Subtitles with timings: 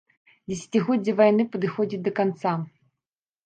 [0.51, 2.59] Дзесяцігоддзе вайны падыходзіць да канца.